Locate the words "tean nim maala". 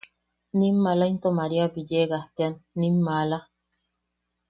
2.35-3.37